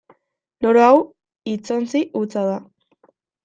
Loro 0.65 0.81
hau 0.85 0.95
hitzontzi 1.51 2.05
hutsa 2.23 2.49
da. 2.51 2.61